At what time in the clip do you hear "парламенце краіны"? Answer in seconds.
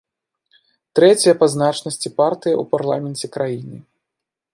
2.73-3.77